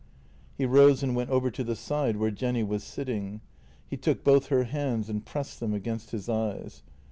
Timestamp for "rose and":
0.65-1.15